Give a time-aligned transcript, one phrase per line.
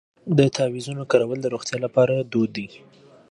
[0.37, 2.67] د تعویذونو کارول د روغتیا لپاره دود دی.